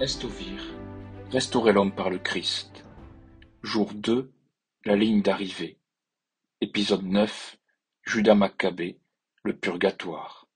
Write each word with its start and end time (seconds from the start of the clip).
Estovir, 0.00 0.62
restaurer 1.30 1.74
l'homme 1.74 1.94
par 1.94 2.08
le 2.08 2.18
Christ. 2.18 2.86
Jour 3.62 3.92
2, 3.92 4.32
la 4.86 4.96
ligne 4.96 5.20
d'arrivée. 5.20 5.76
Épisode 6.62 7.04
9, 7.04 7.58
Judas 8.04 8.34
Maccabée, 8.34 8.98
le 9.44 9.54
purgatoire. 9.54 10.48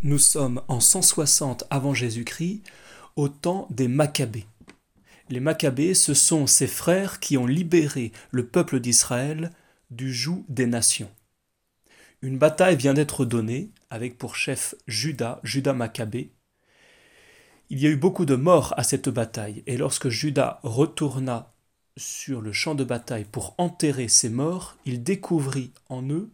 Nous 0.00 0.16
sommes 0.16 0.62
en 0.68 0.80
160 0.80 1.64
avant 1.68 1.92
Jésus-Christ, 1.92 2.62
au 3.16 3.28
temps 3.28 3.66
des 3.68 3.86
Maccabées. 3.86 4.46
Les 5.28 5.40
Maccabées, 5.40 5.92
ce 5.92 6.14
sont 6.14 6.46
ces 6.46 6.68
frères 6.68 7.20
qui 7.20 7.36
ont 7.36 7.44
libéré 7.44 8.12
le 8.30 8.46
peuple 8.46 8.80
d'Israël 8.80 9.52
du 9.90 10.10
joug 10.10 10.46
des 10.48 10.66
nations. 10.66 11.10
Une 12.22 12.38
bataille 12.38 12.76
vient 12.76 12.94
d'être 12.94 13.26
donnée, 13.26 13.68
avec 13.90 14.16
pour 14.16 14.36
chef 14.36 14.74
Judas, 14.86 15.38
Judas 15.42 15.74
Maccabée, 15.74 16.30
il 17.70 17.78
y 17.78 17.86
a 17.86 17.90
eu 17.90 17.96
beaucoup 17.96 18.26
de 18.26 18.34
morts 18.34 18.74
à 18.76 18.82
cette 18.82 19.08
bataille, 19.08 19.62
et 19.66 19.76
lorsque 19.76 20.08
Judas 20.08 20.58
retourna 20.64 21.54
sur 21.96 22.40
le 22.40 22.52
champ 22.52 22.74
de 22.74 22.82
bataille 22.82 23.24
pour 23.24 23.54
enterrer 23.58 24.08
ses 24.08 24.28
morts, 24.28 24.76
il 24.84 25.04
découvrit 25.04 25.72
en 25.88 26.02
eux 26.08 26.30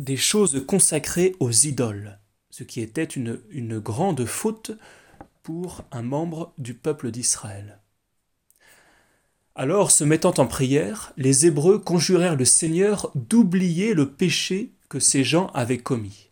des 0.00 0.16
choses 0.16 0.64
consacrées 0.66 1.36
aux 1.38 1.52
idoles, 1.52 2.18
ce 2.50 2.64
qui 2.64 2.80
était 2.80 3.04
une, 3.04 3.40
une 3.50 3.78
grande 3.78 4.24
faute 4.26 4.72
pour 5.44 5.84
un 5.92 6.02
membre 6.02 6.52
du 6.58 6.74
peuple 6.74 7.12
d'Israël. 7.12 7.78
Alors, 9.54 9.90
se 9.92 10.04
mettant 10.04 10.34
en 10.38 10.46
prière, 10.46 11.12
les 11.16 11.46
Hébreux 11.46 11.78
conjurèrent 11.78 12.36
le 12.36 12.44
Seigneur 12.44 13.10
d'oublier 13.14 13.94
le 13.94 14.10
péché 14.10 14.72
que 14.88 15.00
ces 15.00 15.22
gens 15.24 15.48
avaient 15.48 15.78
commis 15.78 16.27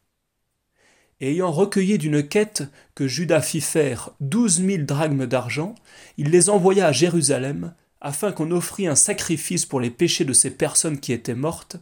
ayant 1.21 1.51
recueilli 1.51 1.99
d'une 1.99 2.27
quête 2.27 2.65
que 2.95 3.09
Judas 3.09 3.41
fit 3.41 3.61
faire 3.61 4.11
douze 4.21 4.61
mille 4.61 4.87
drachmes 4.87 5.27
d'argent, 5.27 5.75
il 6.19 6.31
les 6.31 6.51
envoya 6.51 6.87
à 6.87 6.93
Jérusalem, 6.93 7.75
afin 8.01 8.33
qu'on 8.33 8.51
offrît 8.51 8.87
un 8.87 8.95
sacrifice 8.95 9.67
pour 9.67 9.81
les 9.81 9.91
péchés 9.91 10.25
de 10.25 10.33
ces 10.33 10.51
personnes 10.51 11.01
qui 11.01 11.13
étaient 11.13 11.35
mortes, 11.35 11.77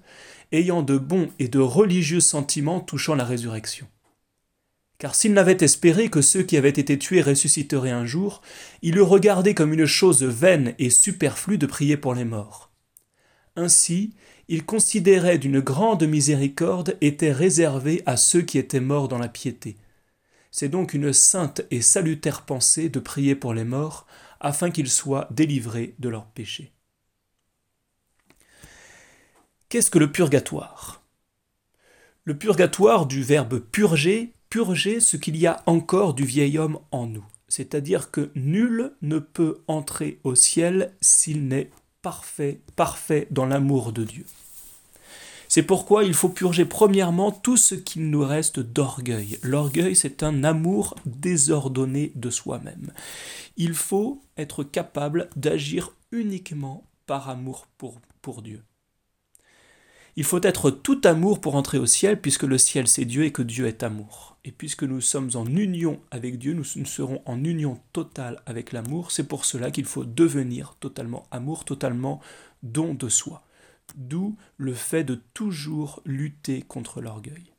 ayant 0.53 0.83
de 0.83 0.97
bons 0.97 1.31
et 1.39 1.49
de 1.49 1.59
religieux 1.59 2.21
sentiments 2.21 2.81
touchant 2.81 3.15
la 3.15 3.25
résurrection. 3.25 3.87
Car 4.99 5.15
s'il 5.15 5.33
n'avait 5.33 5.59
espéré 5.61 6.09
que 6.09 6.23
ceux 6.23 6.45
qui 6.45 6.57
avaient 6.57 6.69
été 6.69 6.99
tués 6.99 7.21
ressusciteraient 7.21 7.91
un 7.91 8.07
jour, 8.07 8.43
il 8.81 8.97
eût 8.97 9.03
regardé 9.03 9.53
comme 9.55 9.73
une 9.73 9.87
chose 9.87 10.23
vaine 10.23 10.75
et 10.79 10.91
superflue 10.91 11.59
de 11.59 11.67
prier 11.67 11.97
pour 11.97 12.15
les 12.15 12.25
morts. 12.25 12.71
Ainsi, 13.57 14.15
il 14.49 14.65
considérait 14.65 15.39
d'une 15.39 15.61
grande 15.61 16.05
miséricorde 16.05 16.97
était 17.01 17.33
réservée 17.33 18.03
à 18.07 18.17
ceux 18.17 18.43
qui 18.43 18.59
étaient 18.59 18.81
morts 18.81 19.09
dans 19.09 19.19
la 19.19 19.29
piété. 19.29 19.77
C'est 20.51 20.69
donc 20.69 20.95
une 20.95 21.13
sainte 21.13 21.63
et 21.71 21.81
salutaire 21.81 22.43
pensée 22.43 22.89
de 22.89 23.01
prier 23.01 23.35
pour 23.35 23.55
les 23.55 23.65
morts, 23.65 24.07
afin 24.41 24.71
qu'ils 24.71 24.91
soient 24.91 25.27
délivrés 25.31 25.95
de 25.99 26.09
leurs 26.09 26.27
péchés. 26.27 26.73
Qu'est-ce 29.69 29.91
que 29.91 29.99
le 29.99 30.13
purgatoire? 30.13 31.03
Le 32.25 32.37
purgatoire 32.37 33.07
du 33.07 33.23
verbe 33.23 33.59
purger, 33.59 34.35
purger 34.51 35.01
ce 35.01 35.17
qu'il 35.17 35.37
y 35.37 35.47
a 35.47 35.63
encore 35.67 36.15
du 36.15 36.25
vieil 36.25 36.59
homme 36.59 36.79
en 36.91 37.07
nous, 37.07 37.27
c'est-à-dire 37.49 38.11
que 38.11 38.31
nul 38.35 38.93
ne 39.03 39.19
peut 39.19 39.63
entrer 39.67 40.21
au 40.25 40.35
ciel 40.35 40.95
s'il 41.01 41.49
n'est 41.49 41.71
parfait, 42.05 42.61
parfait 42.77 43.27
dans 43.31 43.47
l'amour 43.47 43.91
de 43.91 44.05
Dieu. 44.05 44.27
C'est 45.49 45.63
pourquoi 45.63 46.05
il 46.05 46.13
faut 46.13 46.29
purger 46.29 46.67
premièrement 46.67 47.33
tout 47.33 47.57
ce 47.57 47.75
qu'il 47.75 48.11
nous 48.11 48.25
reste 48.25 48.61
d'orgueil. 48.61 49.39
L'orgueil, 49.43 49.97
c'est 49.97 50.23
un 50.23 50.45
amour 50.45 50.97
désordonné 51.07 52.13
de 52.15 52.29
soi-même. 52.29 52.93
Il 53.57 53.73
faut 53.73 54.23
être 54.37 54.65
capable 54.65 55.31
d'agir 55.35 55.93
uniquement 56.13 56.85
par 57.07 57.31
amour 57.31 57.69
pour, 57.79 58.01
pour 58.21 58.43
Dieu. 58.43 58.63
Il 60.17 60.25
faut 60.25 60.41
être 60.43 60.71
tout 60.71 61.01
amour 61.05 61.41
pour 61.41 61.57
entrer 61.57 61.79
au 61.79 61.87
ciel, 61.87 62.21
puisque 62.21 62.45
le 62.45 62.59
ciel 62.59 62.87
c'est 62.87 63.05
Dieu 63.05 63.25
et 63.25 63.33
que 63.33 63.43
Dieu 63.43 63.67
est 63.67 63.83
amour. 63.83 64.37
Et 64.45 64.53
puisque 64.53 64.85
nous 64.85 65.01
sommes 65.01 65.31
en 65.35 65.47
union 65.47 66.01
avec 66.11 66.39
Dieu, 66.39 66.53
nous 66.53 66.65
serons 66.65 67.23
en 67.25 67.43
union 67.43 67.81
totale 67.93 68.41
avec 68.47 68.73
l'amour. 68.73 69.11
C'est 69.11 69.27
pour 69.27 69.45
cela 69.45 69.71
qu'il 69.71 69.87
faut 69.87 70.05
devenir 70.05 70.77
totalement 70.79 71.27
amour, 71.31 71.65
totalement 71.65 72.21
don 72.63 72.95
de 72.95 73.09
soi. 73.09 73.43
D'où 73.97 74.37
le 74.57 74.75
fait 74.75 75.03
de 75.03 75.21
toujours 75.35 76.01
lutter 76.05 76.63
contre 76.63 77.01
l'orgueil. 77.01 77.53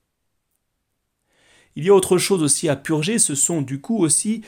Il 1.75 1.83
y 1.83 1.89
a 1.89 1.93
autre 1.93 2.17
chose 2.17 2.41
aussi 2.41 2.69
à 2.69 2.77
purger, 2.77 3.19
ce 3.19 3.35
sont 3.35 3.61
du 3.61 3.81
coup 3.81 3.97
aussi 3.97 4.41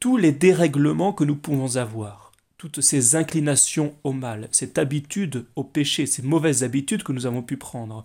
tous 0.00 0.16
les 0.16 0.32
dérèglements 0.32 1.12
que 1.12 1.22
nous 1.22 1.36
pouvons 1.36 1.76
avoir, 1.76 2.31
toutes 2.62 2.80
ces 2.80 3.16
inclinations 3.16 3.98
au 4.04 4.12
mal, 4.12 4.48
cette 4.52 4.78
habitude 4.78 5.46
au 5.56 5.64
péché, 5.64 6.06
ces 6.06 6.22
mauvaises 6.22 6.62
habitudes 6.62 7.02
que 7.02 7.10
nous 7.10 7.26
avons 7.26 7.42
pu 7.42 7.56
prendre, 7.56 8.04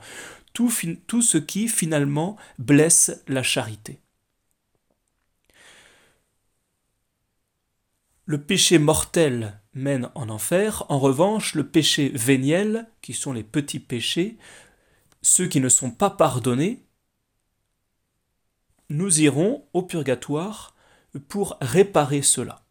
tout, 0.52 0.72
ce 0.72 1.38
qui 1.38 1.68
finalement 1.68 2.38
blesse 2.58 3.24
la 3.28 3.44
charité. 3.44 4.00
Le 8.26 8.42
péché 8.42 8.80
mortel 8.80 9.62
mène 9.76 10.10
en 10.16 10.28
enfer, 10.28 10.86
en 10.90 10.98
revanche 10.98 11.54
le 11.54 11.68
péché 11.68 12.10
véniel, 12.16 12.90
qui 13.04 13.14
sont 13.14 13.34
les 13.34 13.44
petits 13.44 13.80
péchés, 13.80 14.40
ceux 15.22 15.48
qui 15.48 15.62
ne 15.62 15.70
sont 15.70 15.92
pas 15.92 16.10
pardonnés, 16.10 16.84
nous 18.90 19.22
irons 19.22 19.68
au 19.74 19.84
purgatoire 19.84 20.76
pour 21.28 21.58
réparer 21.62 22.24
cela. 22.24 22.67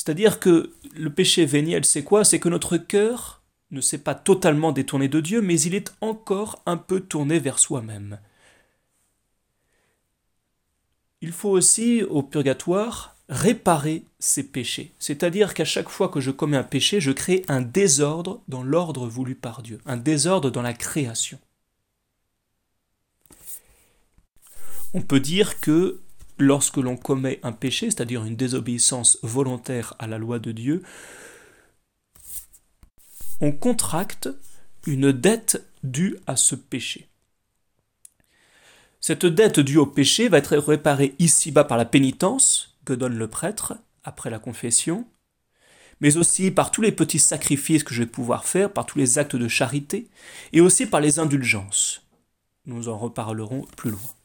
C'est-à-dire 0.00 0.40
que 0.40 0.72
le 0.94 1.12
péché 1.12 1.44
véniel, 1.44 1.84
c'est 1.84 2.02
quoi? 2.02 2.24
C'est 2.24 2.40
que 2.40 2.48
notre 2.48 2.78
cœur 2.78 3.42
ne 3.70 3.82
s'est 3.82 3.98
pas 3.98 4.14
totalement 4.14 4.72
détourné 4.72 5.08
de 5.08 5.20
Dieu, 5.20 5.42
mais 5.42 5.60
il 5.60 5.74
est 5.74 5.92
encore 6.00 6.62
un 6.64 6.78
peu 6.78 7.00
tourné 7.00 7.38
vers 7.38 7.58
soi-même. 7.58 8.18
Il 11.20 11.32
faut 11.32 11.50
aussi, 11.50 12.02
au 12.02 12.22
purgatoire, 12.22 13.14
réparer 13.28 14.04
ses 14.18 14.44
péchés. 14.44 14.94
C'est-à-dire 14.98 15.52
qu'à 15.52 15.66
chaque 15.66 15.90
fois 15.90 16.08
que 16.08 16.20
je 16.20 16.30
commets 16.30 16.56
un 16.56 16.62
péché, 16.62 16.98
je 16.98 17.12
crée 17.12 17.44
un 17.48 17.60
désordre 17.60 18.40
dans 18.48 18.62
l'ordre 18.62 19.06
voulu 19.06 19.34
par 19.34 19.60
Dieu, 19.60 19.82
un 19.84 19.98
désordre 19.98 20.48
dans 20.48 20.62
la 20.62 20.72
création. 20.72 21.38
On 24.94 25.02
peut 25.02 25.20
dire 25.20 25.60
que 25.60 26.00
lorsque 26.40 26.78
l'on 26.78 26.96
commet 26.96 27.40
un 27.42 27.52
péché, 27.52 27.90
c'est-à-dire 27.90 28.24
une 28.24 28.36
désobéissance 28.36 29.18
volontaire 29.22 29.94
à 29.98 30.06
la 30.06 30.18
loi 30.18 30.38
de 30.38 30.52
Dieu, 30.52 30.82
on 33.40 33.52
contracte 33.52 34.28
une 34.86 35.12
dette 35.12 35.64
due 35.82 36.16
à 36.26 36.36
ce 36.36 36.54
péché. 36.54 37.08
Cette 39.00 39.24
dette 39.24 39.60
due 39.60 39.78
au 39.78 39.86
péché 39.86 40.28
va 40.28 40.38
être 40.38 40.56
réparée 40.56 41.14
ici-bas 41.18 41.64
par 41.64 41.78
la 41.78 41.86
pénitence 41.86 42.76
que 42.84 42.92
donne 42.92 43.16
le 43.16 43.28
prêtre 43.28 43.74
après 44.04 44.30
la 44.30 44.38
confession, 44.38 45.06
mais 46.00 46.16
aussi 46.16 46.50
par 46.50 46.70
tous 46.70 46.82
les 46.82 46.92
petits 46.92 47.18
sacrifices 47.18 47.84
que 47.84 47.94
je 47.94 48.02
vais 48.02 48.08
pouvoir 48.08 48.44
faire, 48.44 48.72
par 48.72 48.86
tous 48.86 48.98
les 48.98 49.18
actes 49.18 49.36
de 49.36 49.48
charité, 49.48 50.08
et 50.52 50.60
aussi 50.60 50.86
par 50.86 51.00
les 51.00 51.18
indulgences. 51.18 52.02
Nous 52.66 52.88
en 52.88 52.98
reparlerons 52.98 53.66
plus 53.76 53.90
loin. 53.90 54.19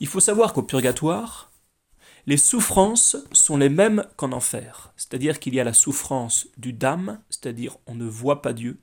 Il 0.00 0.06
faut 0.06 0.20
savoir 0.20 0.52
qu'au 0.52 0.62
purgatoire, 0.62 1.52
les 2.26 2.36
souffrances 2.36 3.16
sont 3.32 3.56
les 3.56 3.68
mêmes 3.68 4.04
qu'en 4.16 4.32
enfer, 4.32 4.92
c'est-à-dire 4.96 5.40
qu'il 5.40 5.54
y 5.54 5.60
a 5.60 5.64
la 5.64 5.72
souffrance 5.72 6.46
du 6.56 6.72
dame, 6.72 7.20
c'est-à-dire 7.28 7.76
on 7.86 7.94
ne 7.94 8.06
voit 8.06 8.42
pas 8.42 8.52
Dieu, 8.52 8.80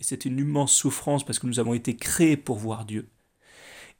et 0.00 0.04
c'est 0.04 0.24
une 0.24 0.38
immense 0.38 0.72
souffrance 0.72 1.24
parce 1.24 1.38
que 1.38 1.46
nous 1.46 1.60
avons 1.60 1.74
été 1.74 1.96
créés 1.96 2.36
pour 2.36 2.56
voir 2.56 2.84
Dieu. 2.84 3.08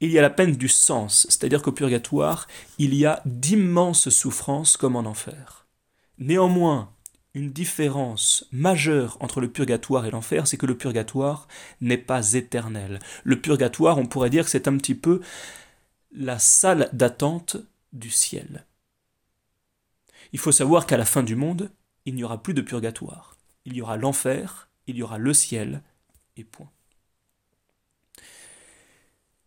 il 0.01 0.11
y 0.11 0.19
a 0.19 0.23
la 0.23 0.31
peine 0.31 0.57
du 0.57 0.69
sens, 0.69 1.27
c'est-à-dire 1.29 1.61
qu'au 1.61 1.73
purgatoire, 1.73 2.47
il 2.79 2.95
y 2.95 3.05
a 3.05 3.21
d'immenses 3.27 4.09
souffrances 4.09 4.77
comme 4.77 4.97
en 4.97 5.01
enfer. 5.01 5.67
Néanmoins, 6.19 6.93
une 7.35 7.53
différence 7.53 8.47
majeure 8.53 9.17
entre 9.21 9.41
le 9.41 9.51
purgatoire 9.51 10.07
et 10.07 10.11
l'enfer, 10.11 10.47
c'est 10.47 10.57
que 10.57 10.67
le 10.67 10.77
purgatoire 10.77 11.47
n'est 11.81 11.99
pas 11.99 12.33
éternel. 12.33 13.01
Le 13.25 13.41
purgatoire, 13.41 13.99
on 13.99 14.07
pourrait 14.07 14.31
dire 14.31 14.45
que 14.45 14.51
c'est 14.51 14.69
un 14.69 14.77
petit 14.77 14.95
peu 14.95 15.21
la 16.19 16.41
salle 16.41 16.91
d'attente 16.93 17.57
du 17.93 18.11
ciel. 18.11 18.67
Il 20.33 20.41
faut 20.41 20.53
savoir 20.53 20.85
qu'à 20.85 20.97
la 20.97 21.05
fin 21.05 21.23
du 21.23 21.37
monde, 21.37 21.71
il 22.07 22.17
n'y 22.17 22.25
aura 22.25 22.43
plus 22.43 22.55
de 22.55 22.61
purgatoire. 22.61 23.37
Il 23.65 23.77
y 23.77 23.83
aura 23.83 23.97
l'enfer, 23.97 24.69
il 24.89 24.97
y 24.97 25.03
aura 25.03 25.17
le 25.17 25.33
ciel, 25.33 25.81
et 26.37 26.43
point. 26.43 26.71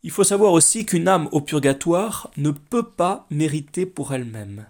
Il 0.04 0.12
faut 0.12 0.24
savoir 0.24 0.54
aussi 0.54 0.86
qu'une 0.86 1.10
âme 1.10 1.28
au 1.34 1.42
purgatoire 1.42 2.32
ne 2.38 2.52
peut 2.52 2.90
pas 2.90 3.28
mériter 3.30 3.86
pour 3.86 4.14
elle-même. 4.14 4.66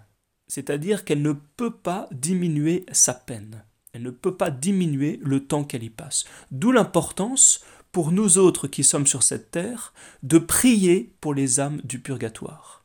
C'est-à-dire 0.48 1.04
qu'elle 1.04 1.22
ne 1.22 1.32
peut 1.32 1.72
pas 1.72 2.08
diminuer 2.10 2.84
sa 2.92 3.14
peine. 3.14 3.64
Elle 3.92 4.02
ne 4.02 4.10
peut 4.10 4.36
pas 4.36 4.50
diminuer 4.50 5.20
le 5.22 5.46
temps 5.46 5.64
qu'elle 5.64 5.84
y 5.84 5.90
passe. 5.90 6.24
D'où 6.50 6.72
l'importance, 6.72 7.64
pour 7.92 8.10
nous 8.10 8.38
autres 8.38 8.68
qui 8.68 8.84
sommes 8.84 9.06
sur 9.06 9.22
cette 9.22 9.50
terre, 9.50 9.92
de 10.22 10.38
prier 10.38 11.12
pour 11.20 11.34
les 11.34 11.60
âmes 11.60 11.80
du 11.84 12.00
purgatoire. 12.00 12.84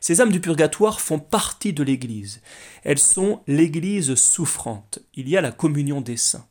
Ces 0.00 0.20
âmes 0.20 0.32
du 0.32 0.40
purgatoire 0.40 1.00
font 1.00 1.18
partie 1.18 1.72
de 1.72 1.82
l'Église. 1.82 2.40
Elles 2.82 2.98
sont 2.98 3.42
l'Église 3.46 4.14
souffrante. 4.14 4.98
Il 5.14 5.28
y 5.28 5.36
a 5.36 5.40
la 5.40 5.52
communion 5.52 6.00
des 6.00 6.16
saints. 6.16 6.46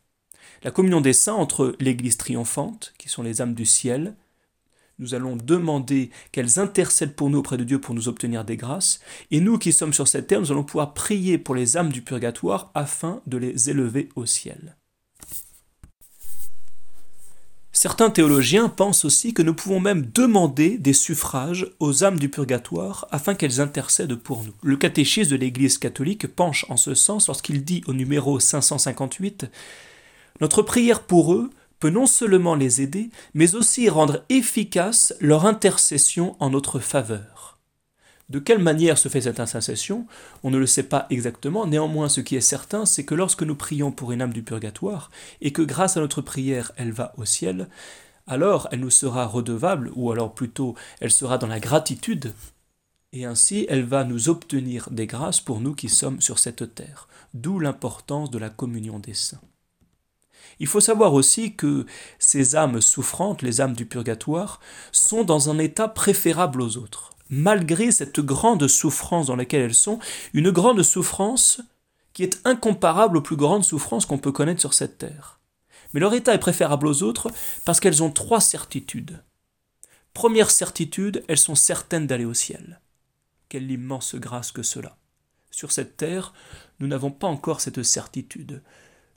La 0.64 0.72
communion 0.72 1.02
des 1.02 1.14
saints 1.14 1.34
entre 1.34 1.76
l'Église 1.80 2.18
triomphante, 2.18 2.94
qui 2.98 3.10
sont 3.10 3.24
les 3.24 3.42
âmes 3.42 3.56
du 3.56 3.66
ciel, 3.66 4.16
nous 4.98 5.14
allons 5.14 5.36
demander 5.36 6.10
qu'elles 6.32 6.60
intercèdent 6.60 7.16
pour 7.16 7.30
nous 7.30 7.40
auprès 7.40 7.58
de 7.58 7.66
Dieu 7.66 7.82
pour 7.82 7.96
nous 7.96 8.08
obtenir 8.08 8.46
des 8.46 8.56
grâces, 8.56 9.02
et 9.32 9.42
nous 9.42 9.58
qui 9.58 9.74
sommes 9.74 9.94
sur 9.94 10.08
cette 10.08 10.28
terre, 10.28 10.40
nous 10.40 10.52
allons 10.52 10.64
pouvoir 10.64 10.94
prier 10.94 11.38
pour 11.38 11.56
les 11.56 11.76
âmes 11.76 11.92
du 11.92 12.02
purgatoire 12.02 12.72
afin 12.74 13.22
de 13.28 13.38
les 13.38 13.70
élever 13.70 14.10
au 14.16 14.26
ciel. 14.26 14.78
Certains 17.78 18.10
théologiens 18.10 18.70
pensent 18.70 19.04
aussi 19.04 19.34
que 19.34 19.42
nous 19.42 19.54
pouvons 19.54 19.82
même 19.82 20.10
demander 20.14 20.78
des 20.78 20.94
suffrages 20.94 21.68
aux 21.82 22.06
âmes 22.06 22.18
du 22.18 22.30
purgatoire 22.30 23.06
afin 23.12 23.36
qu'elles 23.36 23.60
intercèdent 23.60 24.16
pour 24.16 24.46
nous. 24.46 24.54
Le 24.64 24.78
catéchisme 24.78 25.32
de 25.32 25.36
l'Église 25.36 25.78
catholique 25.78 26.34
penche 26.34 26.66
en 26.70 26.78
ce 26.78 26.94
sens 26.94 27.28
lorsqu'il 27.28 27.66
dit 27.66 27.84
au 27.86 27.94
numéro 27.94 28.40
558 28.40 29.48
Notre 30.40 30.62
prière 30.62 31.04
pour 31.04 31.34
eux 31.34 31.50
peut 31.82 31.90
non 31.90 32.06
seulement 32.06 32.56
les 32.56 32.82
aider, 32.82 33.10
mais 33.34 33.56
aussi 33.56 33.90
rendre 33.90 34.24
efficace 34.30 35.14
leur 35.20 35.46
intercession 35.46 36.38
en 36.40 36.52
notre 36.52 36.80
faveur. 36.80 37.55
De 38.28 38.40
quelle 38.40 38.60
manière 38.60 38.98
se 38.98 39.08
fait 39.08 39.22
cette 39.22 39.40
intercession 39.40 40.08
On 40.42 40.50
ne 40.50 40.58
le 40.58 40.66
sait 40.66 40.84
pas 40.84 41.06
exactement, 41.12 41.68
néanmoins 41.68 42.10
ce 42.10 42.22
qui 42.22 42.36
est 42.36 42.42
certain, 42.42 42.86
c'est 42.86 43.06
que 43.06 43.14
lorsque 43.14 43.44
nous 43.44 43.56
prions 43.56 43.92
pour 43.92 44.12
une 44.12 44.22
âme 44.22 44.34
du 44.34 44.42
purgatoire, 44.42 45.12
et 45.42 45.52
que 45.52 45.62
grâce 45.62 45.96
à 45.96 46.00
notre 46.00 46.22
prière 46.22 46.72
elle 46.76 46.92
va 46.92 47.14
au 47.18 47.26
ciel, 47.26 47.68
alors 48.26 48.68
elle 48.72 48.80
nous 48.80 48.90
sera 48.90 49.28
redevable, 49.28 49.92
ou 49.96 50.12
alors 50.12 50.34
plutôt 50.34 50.74
elle 51.02 51.12
sera 51.12 51.38
dans 51.38 51.46
la 51.46 51.60
gratitude, 51.60 52.34
et 53.14 53.26
ainsi 53.26 53.68
elle 53.70 53.86
va 53.86 54.04
nous 54.04 54.28
obtenir 54.28 54.90
des 54.90 55.06
grâces 55.06 55.40
pour 55.40 55.62
nous 55.62 55.76
qui 55.76 55.88
sommes 55.88 56.20
sur 56.20 56.40
cette 56.40 56.74
terre, 56.74 57.08
d'où 57.36 57.60
l'importance 57.60 58.32
de 58.32 58.40
la 58.40 58.50
communion 58.50 58.98
des 58.98 59.14
saints. 59.14 59.42
Il 60.60 60.68
faut 60.68 60.80
savoir 60.80 61.14
aussi 61.14 61.54
que 61.54 61.86
ces 62.18 62.56
âmes 62.56 62.82
souffrantes, 62.82 63.44
les 63.44 63.62
âmes 63.62 63.74
du 63.74 63.86
purgatoire, 63.86 64.60
sont 64.92 65.24
dans 65.24 65.52
un 65.52 65.60
état 65.60 65.88
préférable 65.88 66.62
aux 66.62 66.78
autres 66.78 67.15
malgré 67.30 67.92
cette 67.92 68.20
grande 68.20 68.68
souffrance 68.68 69.28
dans 69.28 69.36
laquelle 69.36 69.64
elles 69.64 69.74
sont, 69.74 70.00
une 70.34 70.52
grande 70.52 70.84
souffrance 70.84 71.62
qui 72.14 72.24
est 72.24 72.40
incomparable 72.46 73.18
aux 73.18 73.22
plus 73.22 73.36
grandes 73.36 73.66
souffrances 73.66 74.06
qu'on 74.06 74.18
peut 74.18 74.32
connaître 74.32 74.62
sur 74.62 74.74
cette 74.74 74.98
terre. 74.98 75.40
Mais 75.94 76.00
leur 76.00 76.14
état 76.14 76.34
est 76.34 76.40
préférable 76.40 76.88
aux 76.88 77.04
autres 77.04 77.30
parce 77.66 77.80
qu'elles 77.80 78.04
ont 78.04 78.12
trois 78.12 78.42
certitudes. 78.42 79.24
Première 80.14 80.50
certitude, 80.50 81.24
elles 81.28 81.38
sont 81.38 81.56
certaines 81.56 82.08
d'aller 82.08 82.26
au 82.26 82.34
ciel. 82.34 82.80
Quelle 83.50 83.70
immense 83.70 84.16
grâce 84.16 84.52
que 84.52 84.64
cela. 84.64 84.98
Sur 85.52 85.72
cette 85.72 85.98
terre, 85.98 86.34
nous 86.80 86.88
n'avons 86.88 87.12
pas 87.12 87.28
encore 87.28 87.62
cette 87.62 87.84
certitude. 87.84 88.62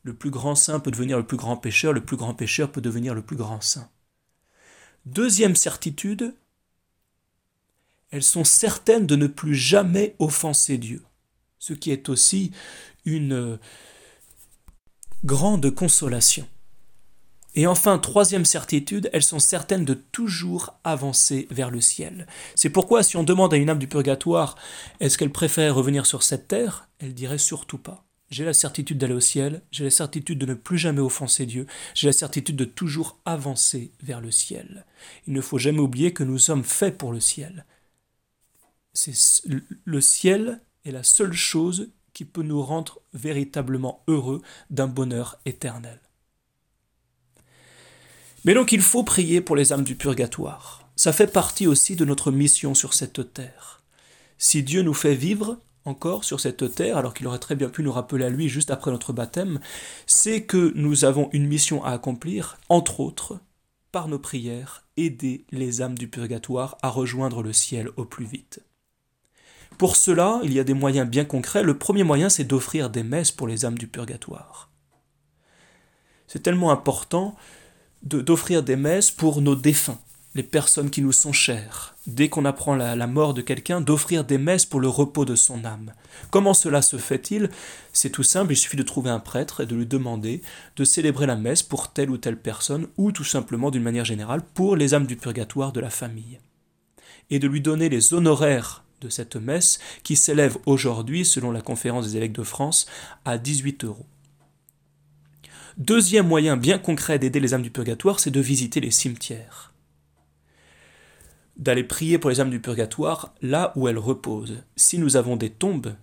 Le 0.02 0.14
plus 0.14 0.30
grand 0.30 0.54
saint 0.54 0.80
peut 0.80 0.90
devenir 0.90 1.16
le 1.18 1.26
plus 1.26 1.36
grand 1.36 1.56
pécheur, 1.56 1.92
le 1.92 2.04
plus 2.04 2.16
grand 2.16 2.34
pécheur 2.34 2.70
peut 2.70 2.80
devenir 2.80 3.14
le 3.14 3.22
plus 3.22 3.36
grand 3.36 3.60
saint. 3.60 3.88
Deuxième 5.06 5.56
certitude, 5.56 6.34
elles 8.10 8.22
sont 8.22 8.44
certaines 8.44 9.06
de 9.06 9.16
ne 9.16 9.26
plus 9.26 9.54
jamais 9.54 10.14
offenser 10.18 10.78
Dieu, 10.78 11.02
ce 11.58 11.72
qui 11.72 11.90
est 11.90 12.08
aussi 12.08 12.52
une 13.04 13.32
euh, 13.32 13.56
grande 15.24 15.70
consolation. 15.70 16.46
Et 17.54 17.66
enfin, 17.66 17.98
troisième 17.98 18.44
certitude, 18.44 19.10
elles 19.12 19.22
sont 19.22 19.40
certaines 19.40 19.84
de 19.84 19.94
toujours 19.94 20.74
avancer 20.84 21.48
vers 21.50 21.70
le 21.70 21.80
ciel. 21.80 22.26
C'est 22.54 22.70
pourquoi 22.70 23.02
si 23.02 23.16
on 23.16 23.24
demande 23.24 23.52
à 23.52 23.56
une 23.56 23.70
âme 23.70 23.78
du 23.78 23.88
purgatoire, 23.88 24.54
est-ce 25.00 25.18
qu'elle 25.18 25.32
préfère 25.32 25.74
revenir 25.74 26.06
sur 26.06 26.22
cette 26.22 26.46
terre 26.46 26.88
Elle 27.00 27.14
dirait 27.14 27.38
surtout 27.38 27.78
pas. 27.78 28.04
J'ai 28.30 28.44
la 28.44 28.52
certitude 28.52 28.98
d'aller 28.98 29.14
au 29.14 29.20
ciel, 29.20 29.62
j'ai 29.70 29.84
la 29.84 29.90
certitude 29.90 30.38
de 30.38 30.44
ne 30.44 30.52
plus 30.52 30.76
jamais 30.76 31.00
offenser 31.00 31.46
Dieu, 31.46 31.66
j'ai 31.94 32.06
la 32.08 32.12
certitude 32.12 32.56
de 32.56 32.66
toujours 32.66 33.18
avancer 33.24 33.90
vers 34.02 34.20
le 34.20 34.30
ciel. 34.30 34.84
Il 35.26 35.32
ne 35.32 35.40
faut 35.40 35.56
jamais 35.56 35.80
oublier 35.80 36.12
que 36.12 36.24
nous 36.24 36.38
sommes 36.38 36.64
faits 36.64 36.98
pour 36.98 37.10
le 37.10 37.20
ciel 37.20 37.64
le 39.84 40.00
ciel 40.00 40.60
est 40.84 40.90
la 40.90 41.02
seule 41.02 41.32
chose 41.32 41.90
qui 42.12 42.24
peut 42.24 42.42
nous 42.42 42.62
rendre 42.62 43.00
véritablement 43.14 44.02
heureux 44.08 44.42
d'un 44.70 44.88
bonheur 44.88 45.38
éternel. 45.44 46.00
Mais 48.44 48.54
donc 48.54 48.72
il 48.72 48.80
faut 48.80 49.04
prier 49.04 49.40
pour 49.40 49.56
les 49.56 49.72
âmes 49.72 49.84
du 49.84 49.94
purgatoire. 49.94 50.88
Ça 50.96 51.12
fait 51.12 51.26
partie 51.28 51.66
aussi 51.66 51.96
de 51.96 52.04
notre 52.04 52.32
mission 52.32 52.74
sur 52.74 52.94
cette 52.94 53.32
terre. 53.32 53.82
Si 54.36 54.62
Dieu 54.62 54.82
nous 54.82 54.94
fait 54.94 55.14
vivre 55.14 55.60
encore 55.84 56.24
sur 56.24 56.40
cette 56.40 56.74
terre, 56.74 56.96
alors 56.96 57.14
qu'il 57.14 57.26
aurait 57.26 57.38
très 57.38 57.54
bien 57.54 57.68
pu 57.68 57.82
nous 57.82 57.92
rappeler 57.92 58.24
à 58.24 58.30
lui 58.30 58.48
juste 58.48 58.70
après 58.70 58.90
notre 58.90 59.12
baptême, 59.12 59.60
c'est 60.06 60.42
que 60.42 60.72
nous 60.74 61.04
avons 61.04 61.30
une 61.32 61.46
mission 61.46 61.84
à 61.84 61.90
accomplir, 61.90 62.58
entre 62.68 63.00
autres, 63.00 63.40
par 63.92 64.08
nos 64.08 64.18
prières, 64.18 64.84
aider 64.96 65.44
les 65.50 65.80
âmes 65.82 65.96
du 65.96 66.08
purgatoire 66.08 66.76
à 66.82 66.88
rejoindre 66.88 67.42
le 67.42 67.52
ciel 67.52 67.90
au 67.96 68.04
plus 68.04 68.26
vite. 68.26 68.60
Pour 69.78 69.94
cela, 69.94 70.40
il 70.42 70.52
y 70.52 70.58
a 70.58 70.64
des 70.64 70.74
moyens 70.74 71.08
bien 71.08 71.24
concrets. 71.24 71.62
Le 71.62 71.78
premier 71.78 72.02
moyen, 72.02 72.28
c'est 72.28 72.42
d'offrir 72.42 72.90
des 72.90 73.04
messes 73.04 73.30
pour 73.30 73.46
les 73.46 73.64
âmes 73.64 73.78
du 73.78 73.86
purgatoire. 73.86 74.70
C'est 76.26 76.42
tellement 76.42 76.72
important 76.72 77.36
d'offrir 78.02 78.64
des 78.64 78.74
messes 78.74 79.12
pour 79.12 79.40
nos 79.40 79.54
défunts, 79.54 80.00
les 80.34 80.42
personnes 80.42 80.90
qui 80.90 81.00
nous 81.00 81.12
sont 81.12 81.32
chères. 81.32 81.94
Dès 82.08 82.28
qu'on 82.28 82.44
apprend 82.44 82.74
la, 82.74 83.06
mort 83.06 83.34
de 83.34 83.40
quelqu'un, 83.40 83.80
d'offrir 83.80 84.24
des 84.24 84.36
messes 84.36 84.66
pour 84.66 84.80
le 84.80 84.88
repos 84.88 85.24
de 85.24 85.36
son 85.36 85.64
âme. 85.64 85.92
Comment 86.30 86.54
cela 86.54 86.82
se 86.82 86.96
fait-il? 86.96 87.48
C'est 87.92 88.10
tout 88.10 88.24
simple, 88.24 88.52
il 88.52 88.56
suffit 88.56 88.76
de 88.76 88.82
trouver 88.82 89.10
un 89.10 89.20
prêtre 89.20 89.60
et 89.62 89.66
de 89.66 89.76
lui 89.76 89.86
demander 89.86 90.42
de 90.76 90.84
célébrer 90.84 91.26
la 91.26 91.36
messe 91.36 91.62
pour 91.62 91.92
telle 91.92 92.10
ou 92.10 92.18
telle 92.18 92.38
personne, 92.38 92.88
ou 92.96 93.12
tout 93.12 93.24
simplement 93.24 93.70
d'une 93.70 93.82
manière 93.84 94.04
générale 94.04 94.42
pour 94.54 94.74
les 94.74 94.92
âmes 94.94 95.06
du 95.06 95.16
purgatoire 95.16 95.72
de 95.72 95.80
la 95.80 95.90
famille. 95.90 96.40
Et 97.30 97.38
de 97.38 97.46
lui 97.46 97.60
donner 97.60 97.88
les 97.88 98.12
honoraires 98.12 98.82
de 99.00 99.08
cette 99.08 99.36
messe 99.36 99.78
qui 100.02 100.16
s'élève 100.16 100.58
aujourd'hui, 100.66 101.24
selon 101.24 101.50
la 101.50 101.60
conférence 101.60 102.06
des 102.06 102.16
évêques 102.16 102.32
de 102.32 102.42
France, 102.42 102.86
à 103.24 103.38
18 103.38 103.84
euros. 103.84 104.06
Deuxième 105.76 106.26
moyen 106.26 106.56
bien 106.56 106.78
concret 106.78 107.18
d'aider 107.18 107.38
les 107.38 107.54
âmes 107.54 107.62
du 107.62 107.70
purgatoire, 107.70 108.18
c'est 108.18 108.32
de 108.32 108.40
visiter 108.40 108.80
les 108.80 108.90
cimetières. 108.90 109.72
D'aller 111.56 111.84
prier 111.84 112.18
pour 112.18 112.30
les 112.30 112.40
âmes 112.40 112.50
du 112.50 112.60
purgatoire 112.60 113.34
là 113.42 113.72
où 113.76 113.88
elles 113.88 113.98
reposent. 113.98 114.62
Si 114.74 114.98
nous 114.98 115.16
avons 115.16 115.36
des 115.36 115.50
tombes, 115.50 115.94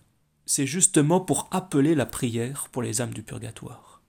c'est 0.46 0.65
justement 0.65 1.19
pour 1.19 1.48
appeler 1.51 1.96
la 1.96 2.05
prière 2.05 2.69
pour 2.72 2.84
les 2.84 3.01
âmes 3.01 3.13
du 3.13 3.24
purgatoire. 3.24 4.01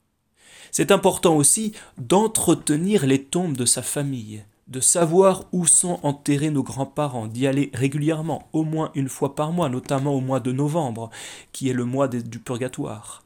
C'est 0.71 0.91
important 0.91 1.37
aussi 1.37 1.73
d'entretenir 1.99 3.07
les 3.07 3.25
tombes 3.25 3.57
de 3.57 3.65
sa 3.65 3.83
famille, 3.83 4.45
de 4.67 4.81
savoir 4.81 5.45
où 5.53 5.67
sont 5.67 6.01
enterrés 6.03 6.51
nos 6.51 6.63
grands-parents, 6.63 7.29
d'y 7.29 7.47
aller 7.47 7.71
régulièrement, 7.73 8.49
au 8.53 8.65
moins 8.65 8.91
une 8.95 9.09
fois 9.09 9.35
par 9.35 9.53
mois, 9.53 9.69
notamment 9.69 10.15
au 10.15 10.21
mois 10.21 10.41
de 10.41 10.53
novembre, 10.53 11.11
qui 11.53 11.69
est 11.69 11.73
le 11.73 11.85
mois 11.85 12.09
du 12.09 12.39
purgatoire. 12.39 13.23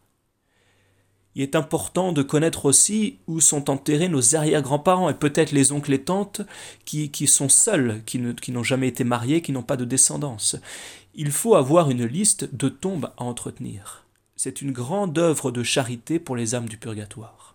Il 1.35 1.43
est 1.43 1.55
important 1.55 2.13
de 2.13 2.23
connaître 2.23 2.67
aussi 2.67 3.19
où 3.27 3.41
sont 3.41 3.71
enterrés 3.71 4.09
nos 4.09 4.35
arrière-grands-parents 4.35 5.09
et 5.09 5.15
peut-être 5.15 5.53
les 5.53 5.73
oncles 5.73 5.95
et 5.95 6.03
tantes 6.03 6.43
qui, 6.85 7.11
qui 7.11 7.27
sont 7.27 7.49
seuls, 7.49 8.03
qui 8.05 8.19
n'ont 8.19 8.63
jamais 8.65 8.89
été 8.89 9.05
mariés, 9.05 9.41
qui 9.41 9.53
n'ont 9.53 9.63
pas 9.63 9.77
de 9.77 9.85
descendance. 9.85 10.57
Il 11.15 11.31
faut 11.31 11.55
avoir 11.55 11.91
une 11.91 12.05
liste 12.05 12.55
de 12.55 12.69
tombes 12.69 13.11
à 13.17 13.23
entretenir. 13.25 14.05
C'est 14.37 14.61
une 14.61 14.73
grande 14.73 15.19
œuvre 15.19 15.53
de 15.53 15.63
charité 15.63 16.19
pour 16.19 16.35
les 16.35 16.55
âmes 16.55 16.69
du 16.69 16.79
purgatoire. 16.79 17.50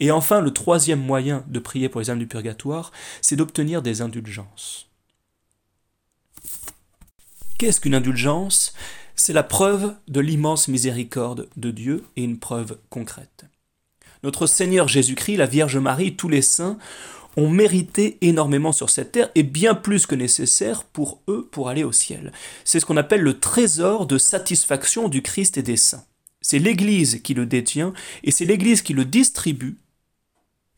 Et 0.00 0.10
enfin, 0.10 0.40
le 0.40 0.52
troisième 0.52 1.00
moyen 1.00 1.44
de 1.48 1.58
prier 1.58 1.88
pour 1.88 2.00
les 2.00 2.10
âmes 2.10 2.18
du 2.18 2.26
purgatoire, 2.26 2.92
c'est 3.20 3.36
d'obtenir 3.36 3.82
des 3.82 4.00
indulgences. 4.00 4.88
Qu'est-ce 7.58 7.80
qu'une 7.80 7.94
indulgence? 7.94 8.74
C'est 9.16 9.32
la 9.32 9.44
preuve 9.44 9.94
de 10.08 10.20
l'immense 10.20 10.66
miséricorde 10.68 11.48
de 11.56 11.70
Dieu 11.70 12.04
et 12.16 12.24
une 12.24 12.38
preuve 12.38 12.78
concrète. 12.90 13.44
Notre 14.24 14.46
Seigneur 14.46 14.88
Jésus-Christ, 14.88 15.36
la 15.36 15.46
Vierge 15.46 15.76
Marie, 15.76 16.16
tous 16.16 16.28
les 16.28 16.42
saints 16.42 16.78
ont 17.36 17.48
mérité 17.48 18.18
énormément 18.22 18.72
sur 18.72 18.90
cette 18.90 19.12
terre 19.12 19.30
et 19.34 19.42
bien 19.42 19.74
plus 19.74 20.06
que 20.06 20.14
nécessaire 20.14 20.84
pour 20.84 21.20
eux 21.28 21.48
pour 21.50 21.68
aller 21.68 21.84
au 21.84 21.92
ciel. 21.92 22.32
C'est 22.64 22.80
ce 22.80 22.86
qu'on 22.86 22.96
appelle 22.96 23.22
le 23.22 23.38
trésor 23.38 24.06
de 24.06 24.18
satisfaction 24.18 25.08
du 25.08 25.22
Christ 25.22 25.58
et 25.58 25.62
des 25.62 25.76
saints. 25.76 26.04
C'est 26.46 26.58
l'Église 26.58 27.22
qui 27.22 27.32
le 27.32 27.46
détient 27.46 27.94
et 28.22 28.30
c'est 28.30 28.44
l'Église 28.44 28.82
qui 28.82 28.92
le 28.92 29.06
distribue 29.06 29.78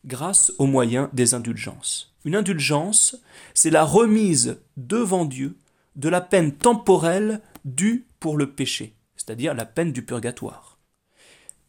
grâce 0.05 0.53
aux 0.59 0.65
moyens 0.65 1.09
des 1.11 1.33
indulgences. 1.33 2.15
Une 2.23 2.37
indulgence, 2.37 3.17
c'est 3.53 3.69
la 3.69 3.83
remise 3.83 4.61
devant 4.77 5.25
Dieu 5.25 5.57
de 5.97 6.07
la 6.07 6.21
peine 6.21 6.53
temporelle 6.53 7.41
due 7.65 8.05
pour 8.21 8.37
le 8.37 8.49
péché, 8.49 8.95
c'est-à-dire 9.17 9.53
la 9.53 9.65
peine 9.65 9.91
du 9.91 10.03
purgatoire, 10.03 10.79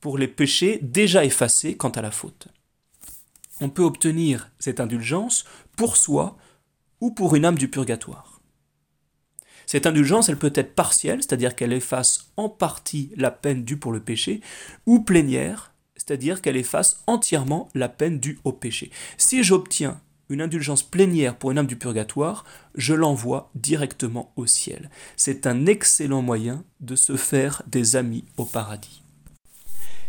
pour 0.01 0.17
les 0.17 0.29
péchés 0.29 0.79
déjà 0.81 1.25
effacés 1.25 1.77
quant 1.77 1.91
à 1.91 2.01
la 2.01 2.13
faute. 2.13 2.47
On 3.61 3.69
peut 3.69 3.83
obtenir 3.83 4.53
cette 4.61 4.79
indulgence 4.79 5.45
pour 5.77 5.97
soi 5.97 6.39
ou 7.01 7.11
pour 7.11 7.35
une 7.35 7.45
âme 7.45 7.59
du 7.59 7.67
purgatoire. 7.67 8.38
Cette 9.69 9.85
indulgence, 9.85 10.31
elle 10.31 10.39
peut 10.39 10.53
être 10.55 10.75
partielle, 10.75 11.19
c'est-à-dire 11.21 11.55
qu'elle 11.55 11.75
efface 11.75 12.31
en 12.39 12.49
partie 12.49 13.11
la 13.19 13.31
peine 13.31 13.65
due 13.65 13.77
pour 13.77 13.93
le 13.93 14.01
péché, 14.01 14.41
ou 14.87 15.01
plénière, 15.01 15.75
c'est-à-dire 15.95 16.41
qu'elle 16.41 16.57
efface 16.57 17.03
entièrement 17.07 17.69
la 17.75 17.91
peine 17.91 18.19
due 18.19 18.39
au 18.45 18.53
péché. 18.53 18.91
Si 19.19 19.45
j'obtiens 19.45 20.01
une 20.31 20.41
indulgence 20.41 20.83
plénière 20.83 21.37
pour 21.37 21.51
une 21.51 21.59
âme 21.59 21.67
du 21.67 21.77
purgatoire, 21.77 22.47
je 22.77 22.95
l'envoie 22.95 23.51
directement 23.55 24.33
au 24.37 24.47
ciel. 24.47 24.89
C'est 25.17 25.47
un 25.47 25.67
excellent 25.67 26.23
moyen 26.23 26.65
de 26.81 26.97
se 26.97 27.17
faire 27.17 27.63
des 27.67 27.95
amis 27.95 28.25
au 28.39 28.47
paradis. 28.47 29.03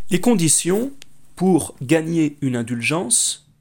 Les 0.09 0.21
conditions 0.21 0.93
pour 1.35 1.75
gagner 1.81 2.37
une 2.39 2.55
indulgence 2.55 3.51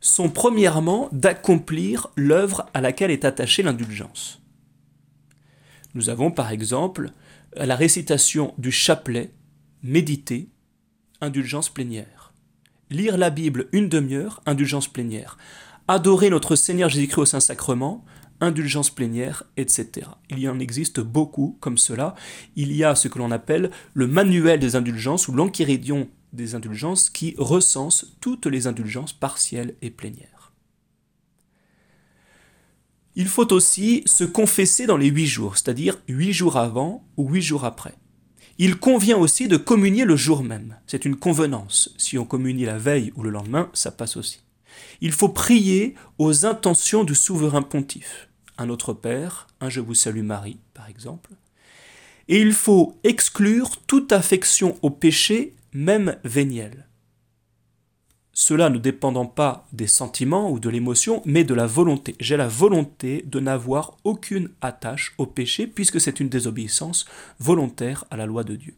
sont 0.00 0.30
premièrement 0.30 1.08
d'accomplir 1.12 2.08
l'œuvre 2.16 2.66
à 2.74 2.80
laquelle 2.80 3.12
est 3.12 3.24
attachée 3.24 3.62
l'indulgence. 3.62 4.42
Nous 5.96 6.10
avons 6.10 6.30
par 6.30 6.52
exemple 6.52 7.10
la 7.56 7.74
récitation 7.74 8.52
du 8.58 8.70
chapelet, 8.70 9.32
méditer, 9.82 10.50
indulgence 11.22 11.70
plénière. 11.70 12.34
Lire 12.90 13.16
la 13.16 13.30
Bible 13.30 13.68
une 13.72 13.88
demi-heure, 13.88 14.42
indulgence 14.44 14.88
plénière. 14.88 15.38
Adorer 15.88 16.28
notre 16.28 16.54
Seigneur 16.54 16.90
Jésus-Christ 16.90 17.22
au 17.22 17.24
Saint-Sacrement, 17.24 18.04
indulgence 18.40 18.90
plénière, 18.90 19.44
etc. 19.56 20.06
Il 20.28 20.38
y 20.38 20.50
en 20.50 20.58
existe 20.58 21.00
beaucoup 21.00 21.56
comme 21.60 21.78
cela. 21.78 22.14
Il 22.56 22.76
y 22.76 22.84
a 22.84 22.94
ce 22.94 23.08
que 23.08 23.18
l'on 23.18 23.30
appelle 23.30 23.70
le 23.94 24.06
manuel 24.06 24.60
des 24.60 24.76
indulgences 24.76 25.28
ou 25.28 25.32
l'enchiridion 25.32 26.10
des 26.34 26.54
indulgences 26.54 27.08
qui 27.08 27.34
recense 27.38 28.18
toutes 28.20 28.44
les 28.44 28.66
indulgences 28.66 29.14
partielles 29.14 29.76
et 29.80 29.88
plénières. 29.88 30.35
Il 33.18 33.28
faut 33.28 33.50
aussi 33.54 34.02
se 34.04 34.24
confesser 34.24 34.84
dans 34.84 34.98
les 34.98 35.08
huit 35.08 35.26
jours, 35.26 35.56
c'est-à-dire 35.56 35.98
huit 36.06 36.34
jours 36.34 36.58
avant 36.58 37.02
ou 37.16 37.30
huit 37.30 37.40
jours 37.40 37.64
après. 37.64 37.94
Il 38.58 38.76
convient 38.76 39.16
aussi 39.16 39.48
de 39.48 39.56
communier 39.56 40.04
le 40.04 40.16
jour 40.16 40.44
même. 40.44 40.76
C'est 40.86 41.06
une 41.06 41.16
convenance. 41.16 41.94
Si 41.96 42.18
on 42.18 42.26
communie 42.26 42.66
la 42.66 42.76
veille 42.76 43.12
ou 43.16 43.22
le 43.22 43.30
lendemain, 43.30 43.70
ça 43.72 43.90
passe 43.90 44.18
aussi. 44.18 44.42
Il 45.00 45.12
faut 45.12 45.30
prier 45.30 45.94
aux 46.18 46.44
intentions 46.44 47.04
du 47.04 47.14
souverain 47.14 47.62
pontife. 47.62 48.28
Un 48.58 48.68
autre 48.68 48.92
Père, 48.92 49.46
un 49.62 49.70
Je 49.70 49.80
vous 49.80 49.94
salue 49.94 50.22
Marie, 50.22 50.58
par 50.74 50.86
exemple. 50.88 51.30
Et 52.28 52.40
il 52.40 52.52
faut 52.52 52.98
exclure 53.02 53.78
toute 53.86 54.12
affection 54.12 54.76
au 54.82 54.90
péché, 54.90 55.54
même 55.72 56.16
véniel 56.22 56.86
cela 58.38 58.68
ne 58.68 58.76
dépendant 58.76 59.24
pas 59.24 59.66
des 59.72 59.86
sentiments 59.86 60.50
ou 60.50 60.60
de 60.60 60.68
l'émotion, 60.68 61.22
mais 61.24 61.42
de 61.42 61.54
la 61.54 61.64
volonté. 61.64 62.14
J'ai 62.20 62.36
la 62.36 62.48
volonté 62.48 63.24
de 63.24 63.40
n'avoir 63.40 63.96
aucune 64.04 64.50
attache 64.60 65.14
au 65.16 65.24
péché, 65.24 65.66
puisque 65.66 66.02
c'est 66.02 66.20
une 66.20 66.28
désobéissance 66.28 67.06
volontaire 67.40 68.04
à 68.10 68.18
la 68.18 68.26
loi 68.26 68.44
de 68.44 68.54
Dieu. 68.54 68.74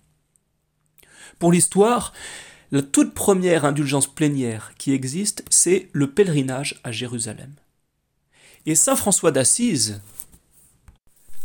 Pour 1.40 1.50
l'histoire, 1.50 2.12
la 2.70 2.82
toute 2.82 3.14
première 3.14 3.64
indulgence 3.64 4.06
plénière 4.06 4.74
qui 4.78 4.92
existe, 4.92 5.44
c'est 5.50 5.88
le 5.92 6.08
pèlerinage 6.08 6.80
à 6.84 6.92
Jérusalem. 6.92 7.52
Et 8.64 8.76
Saint 8.76 8.94
François 8.94 9.32
d'Assise, 9.32 10.00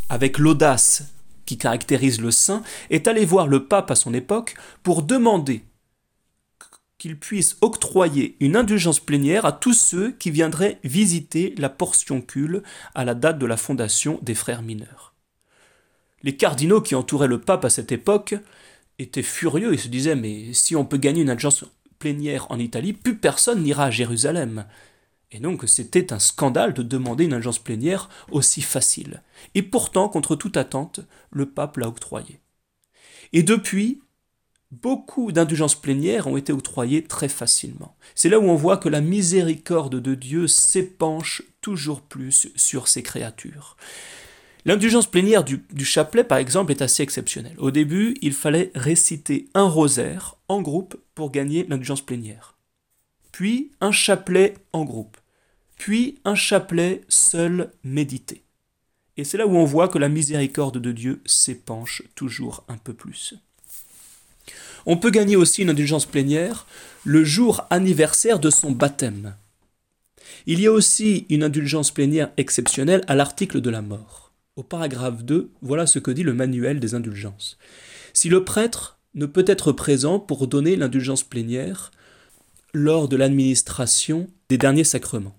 avec 0.08 0.38
l'audace 0.38 1.02
qui 1.46 1.58
caractérise 1.58 2.20
le 2.20 2.30
saint, 2.30 2.62
est 2.90 3.08
allé 3.08 3.24
voir 3.24 3.48
le 3.48 3.66
pape 3.66 3.90
à 3.90 3.96
son 3.96 4.14
époque 4.14 4.54
pour 4.84 5.02
demander 5.02 5.64
qu'il 7.04 7.18
puisse 7.18 7.58
octroyer 7.60 8.34
une 8.40 8.56
indulgence 8.56 8.98
plénière 8.98 9.44
à 9.44 9.52
tous 9.52 9.74
ceux 9.74 10.12
qui 10.12 10.30
viendraient 10.30 10.78
visiter 10.84 11.54
la 11.58 11.68
portion 11.68 12.22
cul 12.22 12.60
à 12.94 13.04
la 13.04 13.14
date 13.14 13.38
de 13.38 13.44
la 13.44 13.58
fondation 13.58 14.18
des 14.22 14.34
frères 14.34 14.62
mineurs. 14.62 15.12
Les 16.22 16.34
cardinaux 16.34 16.80
qui 16.80 16.94
entouraient 16.94 17.28
le 17.28 17.42
pape 17.42 17.66
à 17.66 17.68
cette 17.68 17.92
époque 17.92 18.36
étaient 18.98 19.22
furieux 19.22 19.74
et 19.74 19.76
se 19.76 19.88
disaient 19.88 20.16
mais 20.16 20.54
si 20.54 20.76
on 20.76 20.86
peut 20.86 20.96
gagner 20.96 21.20
une 21.20 21.28
indulgence 21.28 21.66
plénière 21.98 22.46
en 22.50 22.58
Italie, 22.58 22.94
plus 22.94 23.18
personne 23.18 23.62
n'ira 23.62 23.84
à 23.84 23.90
Jérusalem. 23.90 24.64
Et 25.30 25.40
donc 25.40 25.64
c'était 25.66 26.10
un 26.10 26.18
scandale 26.18 26.72
de 26.72 26.82
demander 26.82 27.26
une 27.26 27.34
indulgence 27.34 27.58
plénière 27.58 28.08
aussi 28.30 28.62
facile. 28.62 29.22
Et 29.54 29.62
pourtant, 29.62 30.08
contre 30.08 30.36
toute 30.36 30.56
attente, 30.56 31.00
le 31.30 31.44
pape 31.44 31.76
l'a 31.76 31.88
octroyé. 31.88 32.40
Et 33.34 33.42
depuis, 33.42 34.00
beaucoup 34.82 35.32
d'indulgences 35.32 35.74
plénières 35.74 36.26
ont 36.26 36.36
été 36.36 36.52
octroyées 36.52 37.04
très 37.04 37.28
facilement. 37.28 37.96
C'est 38.14 38.28
là 38.28 38.38
où 38.38 38.44
on 38.44 38.56
voit 38.56 38.76
que 38.76 38.88
la 38.88 39.00
miséricorde 39.00 40.00
de 40.00 40.14
Dieu 40.14 40.46
s'épanche 40.46 41.42
toujours 41.60 42.00
plus 42.00 42.48
sur 42.56 42.88
ses 42.88 43.02
créatures. 43.02 43.76
L'indulgence 44.66 45.10
plénière 45.10 45.44
du, 45.44 45.84
chapelet, 45.84 46.24
par 46.24 46.38
exemple, 46.38 46.72
est 46.72 46.80
assez 46.80 47.02
exceptionnelle. 47.02 47.56
Au 47.58 47.70
début, 47.70 48.16
il 48.22 48.32
fallait 48.32 48.70
réciter 48.74 49.48
un 49.52 49.68
rosaire 49.68 50.36
en 50.48 50.62
groupe 50.62 50.96
pour 51.14 51.30
gagner 51.30 51.66
l'indulgence 51.68 52.00
plénière. 52.00 52.56
Puis 53.30 53.72
un 53.82 53.92
chapelet 53.92 54.54
en 54.72 54.84
groupe. 54.84 55.18
Puis 55.76 56.18
un 56.24 56.34
chapelet 56.34 57.02
seul 57.08 57.72
médité. 57.82 58.42
Et 59.16 59.24
c'est 59.24 59.36
là 59.36 59.46
où 59.46 59.54
on 59.54 59.64
voit 59.64 59.88
que 59.88 59.98
la 59.98 60.08
miséricorde 60.08 60.78
de 60.78 60.92
Dieu 60.92 61.22
s'épanche 61.26 62.02
toujours 62.14 62.64
un 62.68 62.78
peu 62.78 62.94
plus. 62.94 63.34
On 64.86 64.96
peut 64.96 65.10
gagner 65.10 65.36
aussi 65.36 65.62
une 65.62 65.70
indulgence 65.70 66.06
plénière 66.06 66.66
le 67.04 67.24
jour 67.24 67.66
anniversaire 67.70 68.38
de 68.38 68.50
son 68.50 68.70
baptême. 68.70 69.34
Il 70.46 70.60
y 70.60 70.66
a 70.66 70.72
aussi 70.72 71.26
une 71.30 71.42
indulgence 71.42 71.90
plénière 71.90 72.30
exceptionnelle 72.36 73.02
à 73.06 73.14
l'article 73.14 73.60
de 73.60 73.70
la 73.70 73.80
mort. 73.80 74.32
Au 74.56 74.62
paragraphe 74.62 75.24
2, 75.24 75.50
voilà 75.62 75.86
ce 75.86 75.98
que 75.98 76.10
dit 76.10 76.22
le 76.22 76.34
manuel 76.34 76.80
des 76.80 76.94
indulgences. 76.94 77.56
Si 78.12 78.28
le 78.28 78.44
prêtre 78.44 78.98
ne 79.14 79.26
peut 79.26 79.44
être 79.46 79.72
présent 79.72 80.18
pour 80.18 80.46
donner 80.46 80.76
l'indulgence 80.76 81.22
plénière 81.22 81.90
lors 82.74 83.08
de 83.08 83.16
l'administration 83.16 84.28
des 84.48 84.58
derniers 84.58 84.84
sacrements. 84.84 85.36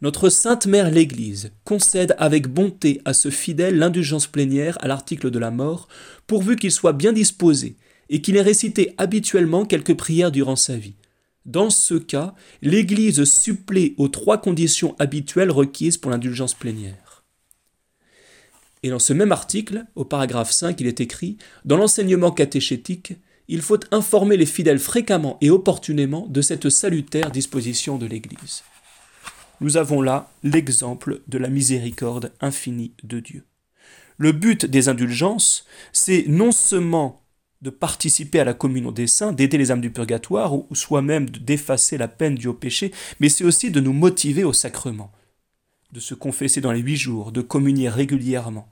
Notre 0.00 0.28
Sainte 0.28 0.66
Mère 0.66 0.90
l'Église 0.90 1.50
concède 1.64 2.14
avec 2.18 2.46
bonté 2.46 3.00
à 3.04 3.14
ce 3.14 3.30
fidèle 3.30 3.78
l'indulgence 3.78 4.28
plénière 4.28 4.78
à 4.80 4.86
l'article 4.86 5.30
de 5.30 5.38
la 5.40 5.50
mort, 5.50 5.88
pourvu 6.28 6.54
qu'il 6.54 6.70
soit 6.70 6.92
bien 6.92 7.12
disposé 7.12 7.76
et 8.10 8.20
qu'il 8.20 8.36
ait 8.36 8.42
récité 8.42 8.94
habituellement 8.98 9.64
quelques 9.64 9.96
prières 9.96 10.32
durant 10.32 10.56
sa 10.56 10.76
vie. 10.76 10.96
Dans 11.46 11.70
ce 11.70 11.94
cas, 11.94 12.34
l'Église 12.60 13.24
supplée 13.24 13.94
aux 13.96 14.08
trois 14.08 14.38
conditions 14.38 14.94
habituelles 14.98 15.50
requises 15.50 15.96
pour 15.96 16.10
l'indulgence 16.10 16.54
plénière. 16.54 17.24
Et 18.82 18.90
dans 18.90 18.98
ce 18.98 19.12
même 19.12 19.32
article, 19.32 19.86
au 19.96 20.04
paragraphe 20.04 20.52
5, 20.52 20.80
il 20.80 20.86
est 20.86 21.00
écrit 21.00 21.38
Dans 21.64 21.76
l'enseignement 21.76 22.30
catéchétique, 22.30 23.14
il 23.48 23.62
faut 23.62 23.80
informer 23.92 24.36
les 24.36 24.46
fidèles 24.46 24.78
fréquemment 24.78 25.38
et 25.40 25.50
opportunément 25.50 26.26
de 26.28 26.42
cette 26.42 26.68
salutaire 26.68 27.30
disposition 27.30 27.96
de 27.96 28.06
l'Église. 28.06 28.62
Nous 29.60 29.76
avons 29.76 30.02
là 30.02 30.30
l'exemple 30.44 31.22
de 31.26 31.38
la 31.38 31.48
miséricorde 31.48 32.32
infinie 32.40 32.92
de 33.02 33.20
Dieu. 33.20 33.44
Le 34.18 34.32
but 34.32 34.66
des 34.66 34.88
indulgences, 34.88 35.64
c'est 35.92 36.24
non 36.28 36.52
seulement 36.52 37.22
de 37.60 37.70
participer 37.70 38.40
à 38.40 38.44
la 38.44 38.54
communion 38.54 38.92
des 38.92 39.06
saints, 39.06 39.32
d'aider 39.32 39.58
les 39.58 39.70
âmes 39.70 39.80
du 39.80 39.90
purgatoire, 39.90 40.54
ou 40.54 40.74
soi-même 40.74 41.28
d'effacer 41.28 41.98
la 41.98 42.08
peine 42.08 42.36
due 42.36 42.48
au 42.48 42.54
péché, 42.54 42.92
mais 43.20 43.28
c'est 43.28 43.44
aussi 43.44 43.70
de 43.70 43.80
nous 43.80 43.92
motiver 43.92 44.44
au 44.44 44.52
sacrement, 44.52 45.10
de 45.92 46.00
se 46.00 46.14
confesser 46.14 46.60
dans 46.60 46.72
les 46.72 46.80
huit 46.80 46.96
jours, 46.96 47.32
de 47.32 47.40
communier 47.40 47.88
régulièrement. 47.88 48.68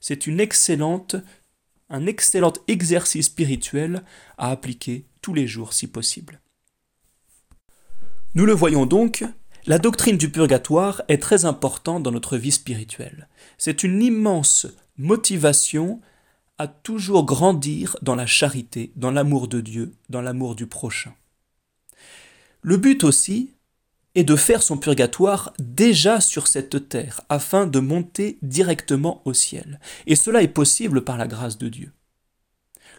C'est 0.00 0.26
une 0.26 0.40
excellente, 0.40 1.16
un 1.88 2.06
excellent 2.06 2.52
exercice 2.66 3.26
spirituel 3.26 4.02
à 4.38 4.50
appliquer 4.50 5.04
tous 5.22 5.34
les 5.34 5.46
jours 5.46 5.72
si 5.72 5.86
possible. 5.86 6.40
Nous 8.34 8.46
le 8.46 8.52
voyons 8.52 8.86
donc, 8.86 9.24
la 9.66 9.78
doctrine 9.78 10.16
du 10.16 10.30
purgatoire 10.30 11.02
est 11.08 11.22
très 11.22 11.44
importante 11.44 12.02
dans 12.02 12.12
notre 12.12 12.38
vie 12.38 12.52
spirituelle. 12.52 13.28
C'est 13.58 13.82
une 13.82 14.02
immense 14.02 14.66
motivation 14.96 16.00
à 16.60 16.66
toujours 16.66 17.24
grandir 17.24 17.96
dans 18.02 18.14
la 18.14 18.26
charité, 18.26 18.92
dans 18.94 19.10
l'amour 19.10 19.48
de 19.48 19.62
Dieu, 19.62 19.94
dans 20.10 20.20
l'amour 20.20 20.54
du 20.54 20.66
prochain. 20.66 21.14
Le 22.60 22.76
but 22.76 23.02
aussi 23.02 23.54
est 24.14 24.24
de 24.24 24.36
faire 24.36 24.62
son 24.62 24.76
purgatoire 24.76 25.54
déjà 25.58 26.20
sur 26.20 26.48
cette 26.48 26.90
terre, 26.90 27.22
afin 27.30 27.66
de 27.66 27.80
monter 27.80 28.36
directement 28.42 29.22
au 29.24 29.32
ciel. 29.32 29.80
Et 30.06 30.16
cela 30.16 30.42
est 30.42 30.48
possible 30.48 31.02
par 31.02 31.16
la 31.16 31.26
grâce 31.26 31.56
de 31.56 31.70
Dieu. 31.70 31.92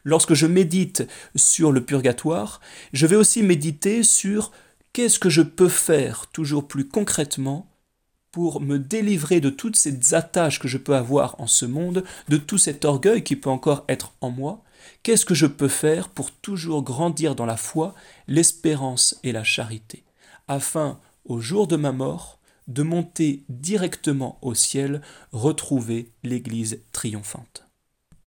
Lorsque 0.03 0.34
je 0.34 0.48
médite 0.48 1.08
sur 1.36 1.72
le 1.72 1.86
purgatoire, 1.86 2.62
je 2.94 3.06
vais 3.06 3.15
aussi 3.15 3.44
méditer 3.44 4.01
sur 4.01 4.51
qu'est-ce 4.91 5.20
que 5.20 5.30
je 5.30 5.44
peux 5.44 5.70
faire 5.70 6.25
toujours 6.34 6.68
plus 6.68 6.88
concrètement 6.88 7.71
pour 8.32 8.62
me 8.62 8.80
délivrer 8.80 9.42
de 9.42 9.50
toutes 9.50 9.76
ces 9.76 10.14
attaches 10.14 10.60
que 10.60 10.68
je 10.68 10.78
peux 10.78 10.96
avoir 10.96 11.40
en 11.40 11.48
ce 11.48 11.66
monde, 11.66 12.04
de 12.30 12.38
tout 12.38 12.58
cet 12.58 12.86
orgueil 12.86 13.24
qui 13.24 13.36
peut 13.36 13.50
encore 13.50 13.84
être 13.90 14.14
en 14.22 14.30
moi, 14.30 14.64
qu'est-ce 15.04 15.26
que 15.26 15.36
je 15.36 15.48
peux 15.48 15.68
faire 15.68 16.10
pour 16.10 16.32
toujours 16.32 16.84
grandir 16.84 17.36
dans 17.36 17.46
la 17.46 17.58
foi, 17.58 17.94
l'espérance 18.28 19.20
et 19.24 19.32
la 19.32 19.44
charité, 19.44 20.04
afin, 20.48 21.00
au 21.26 21.40
jour 21.40 21.68
de 21.68 21.76
ma 21.76 21.92
mort, 21.92 22.40
de 22.68 22.84
monter 22.84 23.44
directement 23.50 24.38
au 24.42 24.54
ciel, 24.54 25.02
retrouver 25.32 26.12
l'Église 26.24 26.80
triomphante. 26.94 27.71